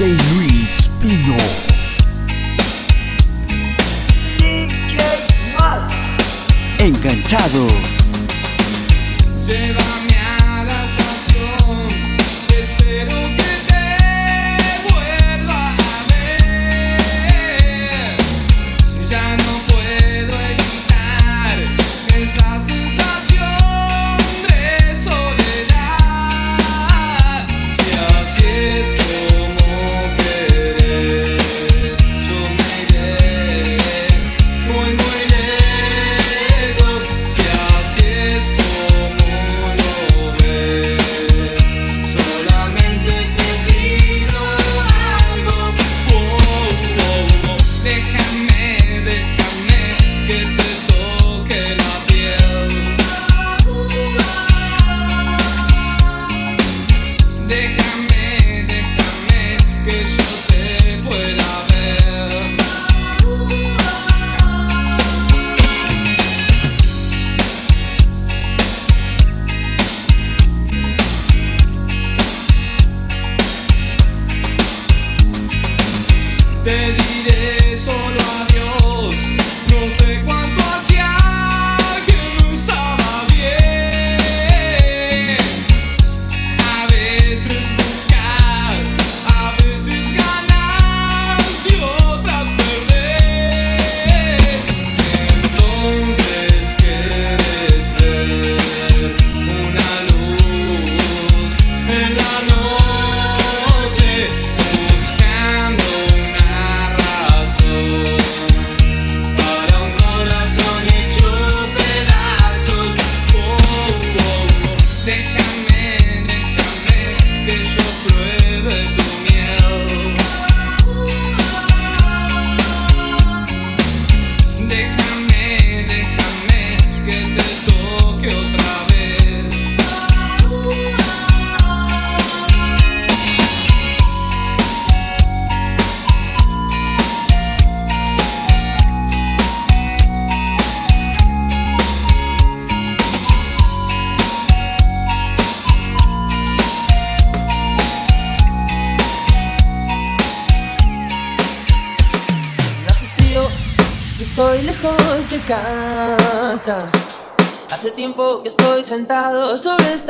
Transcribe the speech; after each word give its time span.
DJ 0.00 0.16
Luis 0.32 0.88
Pino. 0.98 1.36
DJ 4.38 4.96
Mal. 5.58 5.86
Enganchados. 6.78 8.00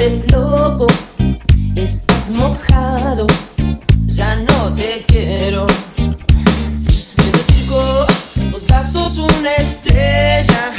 Dijiste, 0.00 0.32
loco, 0.32 0.86
estás 1.74 2.30
mojado, 2.30 3.26
ya 4.06 4.36
no 4.36 4.72
te 4.74 5.04
quiero. 5.06 5.66
En 5.96 6.14
el 7.34 7.40
circo 7.40 8.06
vos 8.50 8.66
ya 8.66 8.82
sos 8.84 9.18
una 9.18 9.54
estrella, 9.56 10.72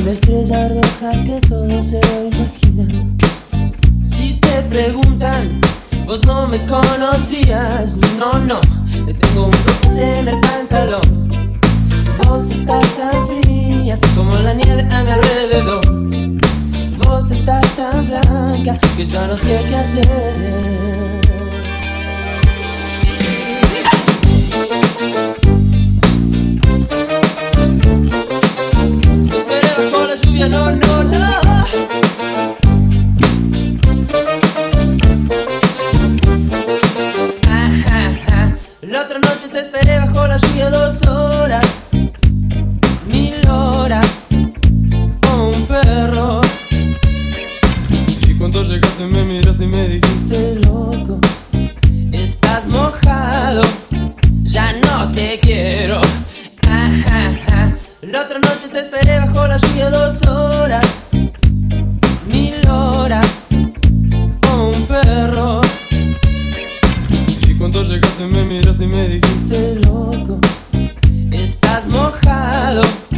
una 0.00 0.10
estrella 0.10 0.68
roja 0.68 1.24
que 1.24 1.40
todo 1.48 1.82
se 1.82 2.00
lo 2.00 2.26
imagina. 2.26 3.06
Si 4.02 4.34
te 4.34 4.62
preguntan, 4.62 5.60
vos 6.06 6.24
no 6.26 6.48
me 6.48 6.64
conocías, 6.66 7.98
no, 8.18 8.38
no, 8.38 8.60
te 9.06 9.14
tengo 9.14 9.46
un 9.46 9.52
cohete 9.52 10.18
en 10.18 10.28
el 10.28 10.40
pantalón. 10.40 11.58
Vos 12.24 12.50
estás 12.50 12.86
tan 12.96 13.26
fría 13.26 13.98
como 14.14 14.34
la 14.38 14.54
nieve 14.54 14.86
a 14.90 15.02
mi 15.02 15.10
alrededor. 15.10 15.83
Que 18.96 19.04
yo 19.04 19.26
no 19.26 19.36
sé 19.36 19.64
qué 19.68 19.76
hacer. 19.76 21.13
Mojado, 72.74 73.13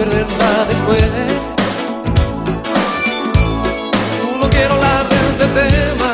perderla 0.00 0.64
después. 0.66 1.02
No 4.40 4.48
quiero 4.48 4.74
hablar 4.74 5.06
de 5.10 5.16
este 5.30 5.46
tema, 5.60 6.10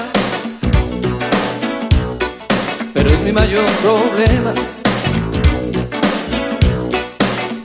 pero 2.95 3.09
es 3.11 3.21
mi 3.21 3.33
mayor 3.33 3.65
problema. 3.85 4.53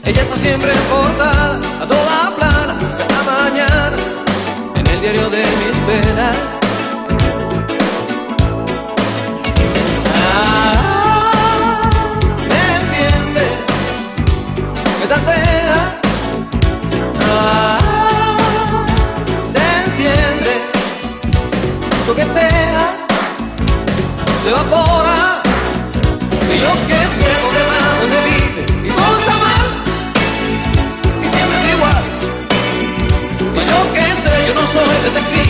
Ella 0.04 0.22
está 0.22 0.36
siempre 0.36 0.72
portada, 0.90 1.58
a 1.82 1.86
toda 1.86 2.36
plana, 2.36 2.74
cada 2.98 3.22
mañana, 3.24 3.96
en 4.76 4.86
el 4.86 5.00
diario 5.00 5.28
de 5.28 5.42
mis 5.60 5.76
penas. 5.88 6.51
Soy 34.72 35.02
detective, 35.04 35.41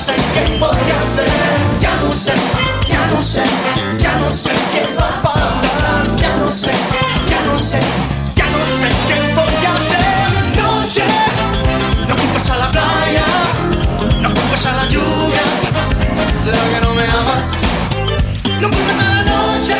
sé 0.00 0.14
qué 0.32 0.58
voy 0.58 0.68
a 0.70 0.98
hacer. 0.98 1.28
Ya 1.78 1.90
no 2.02 2.12
sé, 2.12 2.32
ya 2.88 3.06
no 3.12 3.20
sé, 3.22 3.42
ya 3.98 4.16
no 4.16 4.30
sé 4.30 4.50
qué 4.72 4.82
va 4.98 5.08
a 5.08 5.22
pasar. 5.22 6.16
Ya 6.16 6.36
no 6.36 6.50
sé, 6.50 6.72
ya 7.28 7.40
no 7.44 7.58
sé, 7.58 7.80
ya 8.34 8.46
no 8.46 8.60
sé 8.78 8.88
qué 9.08 9.34
voy 9.34 9.64
a 9.68 9.72
hacer. 9.76 10.00
Noche, 10.56 11.04
no 12.08 12.16
culpes 12.16 12.50
a 12.50 12.56
la 12.56 12.70
playa, 12.70 13.24
no 14.22 14.28
culpes 14.32 14.66
a 14.66 14.72
la 14.72 14.86
lluvia. 14.86 15.42
¿Será 16.42 16.62
que 16.72 16.80
no 16.80 16.94
me 16.94 17.04
amas? 17.04 17.56
No 18.60 18.70
culpes 18.70 18.98
a 18.98 19.08
la 19.14 19.22
noche, 19.24 19.76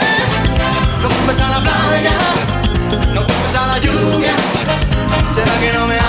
no 1.02 1.08
culpes 1.08 1.40
a 1.40 1.48
la 1.48 1.60
playa, 1.60 2.16
no 3.14 3.20
culpes 3.24 3.54
a 3.54 3.66
la 3.66 3.78
lluvia. 3.78 4.34
¿Será 5.34 5.60
que 5.60 5.72
no 5.72 5.86
me 5.86 5.94
amas? 5.94 5.99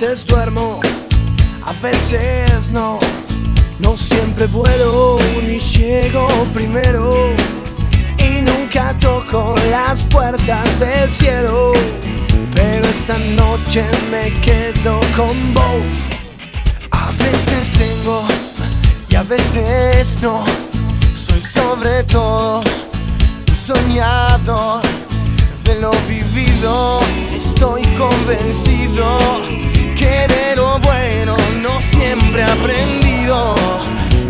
Veces 0.00 0.24
duermo, 0.26 0.80
a 1.64 1.72
veces 1.82 2.70
no. 2.70 3.00
No 3.80 3.96
siempre 3.96 4.46
vuelo 4.46 5.18
ni 5.42 5.58
llego 5.58 6.28
primero. 6.54 7.34
Y 8.16 8.42
nunca 8.42 8.96
toco 9.00 9.56
las 9.72 10.04
puertas 10.04 10.78
del 10.78 11.10
cielo. 11.10 11.72
Pero 12.54 12.86
esta 12.86 13.18
noche 13.42 13.84
me 14.12 14.30
quedo 14.40 15.00
con 15.16 15.36
vos. 15.52 15.82
A 16.92 17.10
veces 17.10 17.72
tengo 17.76 18.22
y 19.08 19.16
a 19.16 19.24
veces 19.24 20.18
no. 20.22 20.44
Soy 21.16 21.42
sobre 21.42 22.04
todo 22.04 22.60
un 22.60 23.56
soñador 23.56 24.80
de 25.64 25.80
lo 25.80 25.90
vivido. 26.08 27.00
Estoy 27.34 27.82
convencido 27.98 29.67
que 29.98 30.26
de 30.28 30.56
lo 30.56 30.78
bueno 30.78 31.36
no 31.60 31.80
siempre 31.80 32.42
he 32.42 32.44
aprendido. 32.44 33.54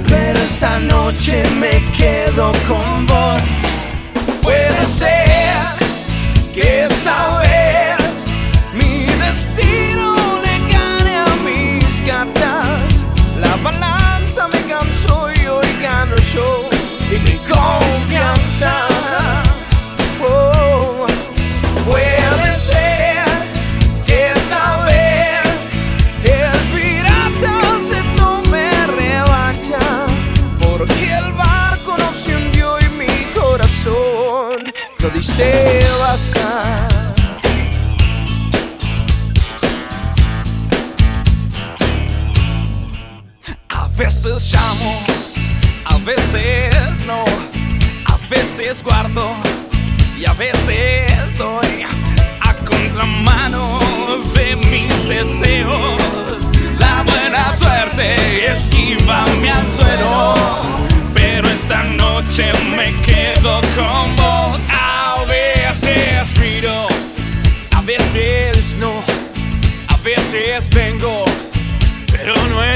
Pero 0.08 0.38
esta 0.38 0.78
noche 0.80 1.42
me 1.60 1.82
quedo 1.96 2.52
con 2.66 3.06
vos. 3.06 3.40
Puede 4.42 4.86
ser 4.86 5.28
que 6.54 6.84
esta 6.84 7.38
vez 7.38 7.47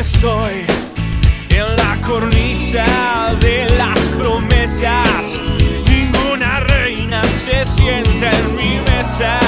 estoy 0.02 0.66
en 1.50 1.76
la 1.76 1.96
cornisa 2.04 2.84
de 3.40 3.66
las 3.78 3.98
promesas. 4.18 5.08
Ninguna 5.88 6.58
reina 6.74 7.22
se 7.44 7.64
sienta 7.64 8.28
en 8.30 8.56
mi 8.56 8.80
mesa, 8.90 9.38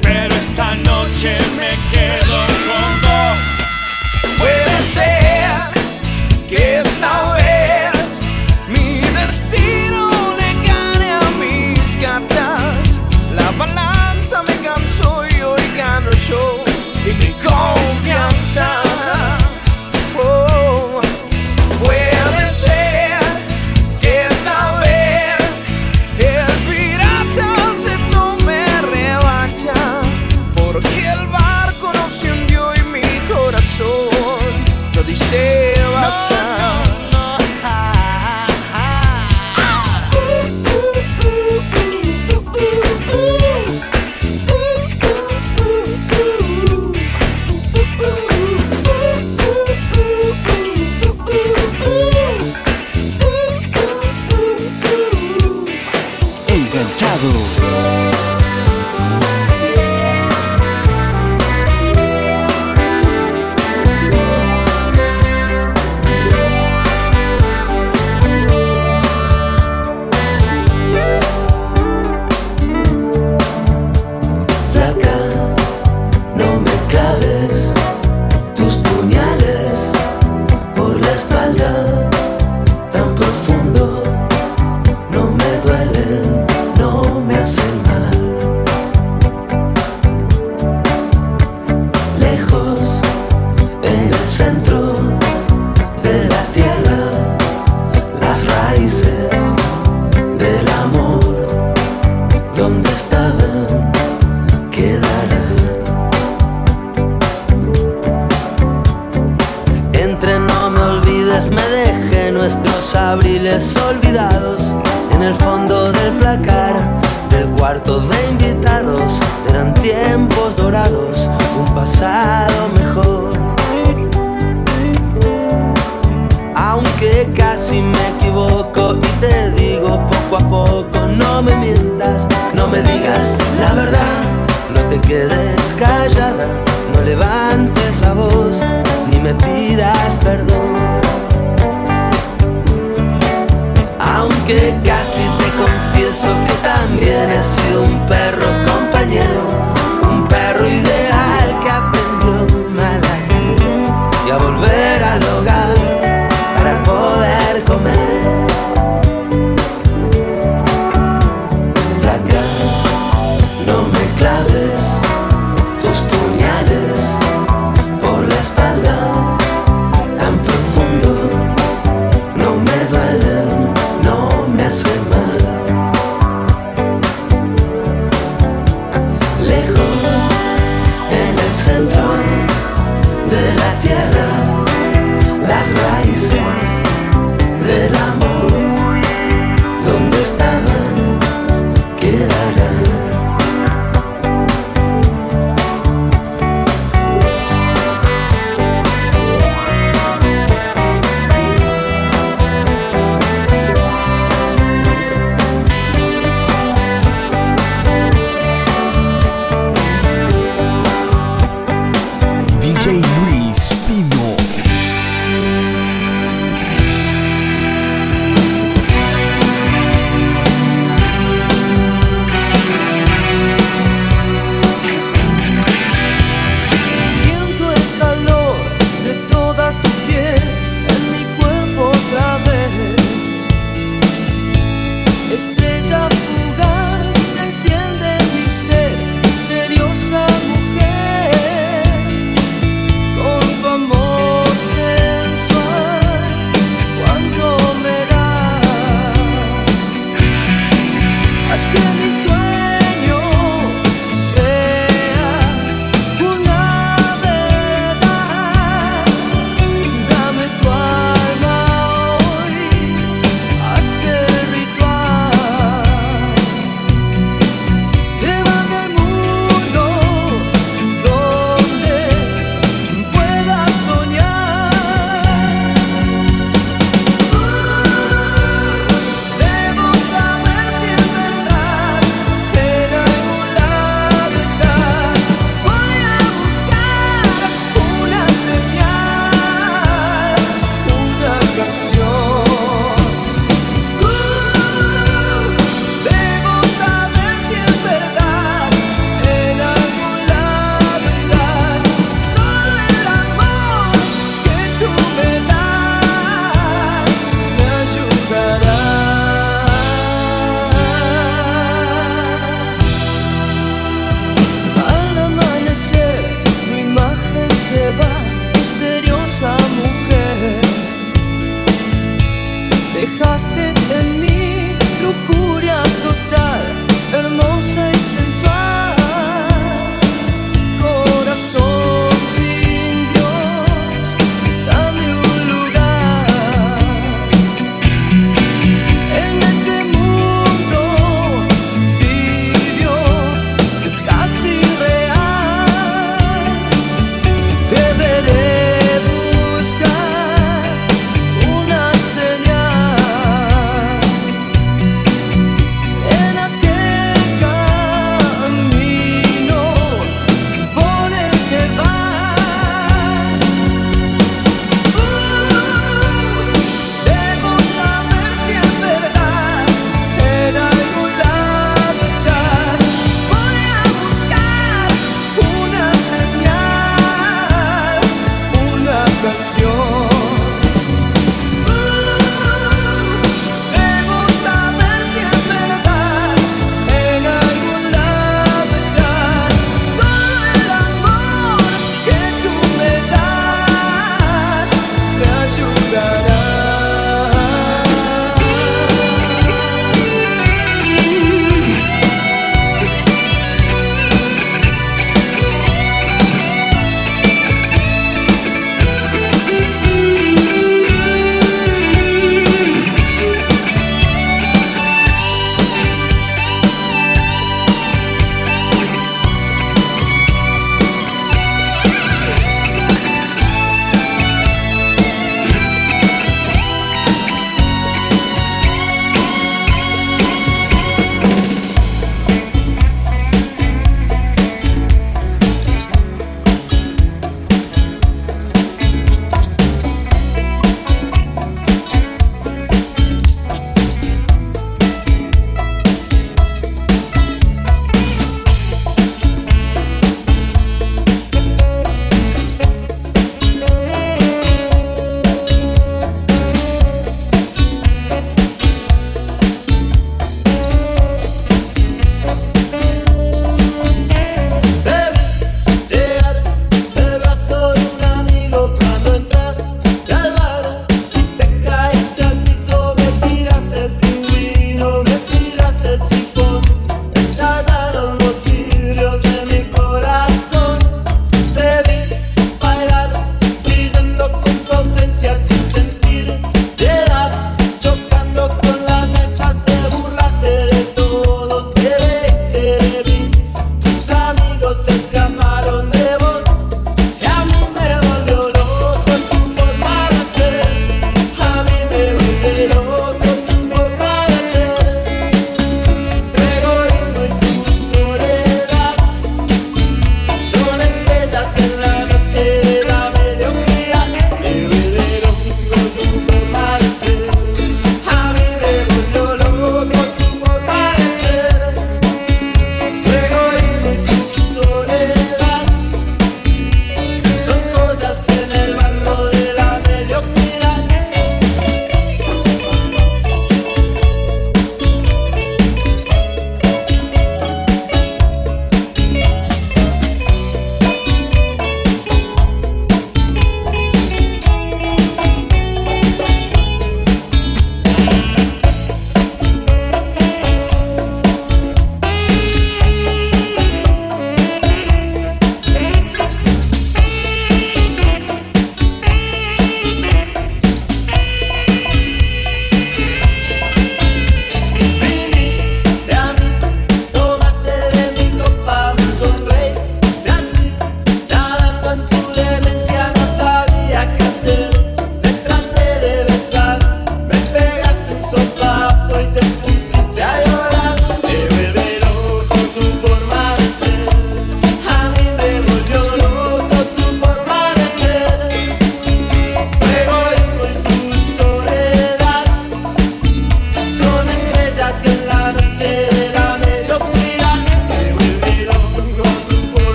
pero 0.00 0.32
esta 0.34 0.76
noche 0.76 1.36
me 1.58 1.72
quedo 1.92 2.38
con 2.68 2.90
vos. 3.06 3.40
Puede 4.38 4.76
ser 4.94 5.50
que 6.48 6.91